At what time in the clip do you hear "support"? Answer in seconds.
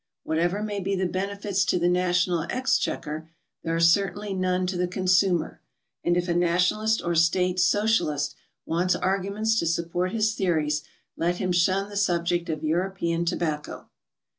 9.67-10.11